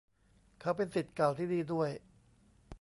[0.59, 1.91] เขาเป็นศิษย์เก่าที่นี่ด้วย